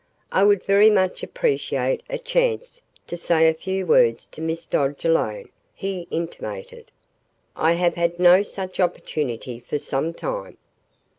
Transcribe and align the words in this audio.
"I 0.31 0.43
would 0.43 0.63
very 0.63 0.89
much 0.89 1.21
appreciate 1.21 2.01
a 2.09 2.17
chance 2.17 2.81
to 3.05 3.15
say 3.15 3.47
a 3.47 3.53
few 3.53 3.85
words 3.85 4.25
to 4.31 4.41
Miss 4.41 4.65
Dodge 4.65 5.05
alone," 5.05 5.49
he 5.75 6.07
intimated. 6.09 6.89
"I 7.55 7.73
have 7.73 7.93
had 7.93 8.17
no 8.19 8.41
such 8.41 8.79
opportunity 8.79 9.59
for 9.59 9.77
some 9.77 10.11
time. 10.15 10.57